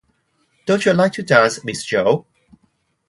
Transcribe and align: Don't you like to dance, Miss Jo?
Don't 0.65 0.83
you 0.83 0.93
like 0.93 1.13
to 1.13 1.21
dance, 1.21 1.63
Miss 1.63 1.85
Jo? 1.85 2.25